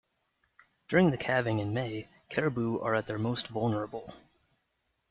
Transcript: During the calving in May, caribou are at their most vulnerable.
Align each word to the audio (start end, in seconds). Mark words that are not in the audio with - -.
During 0.87 1.11
the 1.11 1.17
calving 1.19 1.59
in 1.59 1.75
May, 1.75 2.09
caribou 2.27 2.79
are 2.79 2.95
at 2.95 3.05
their 3.05 3.19
most 3.19 3.49
vulnerable. 3.49 4.11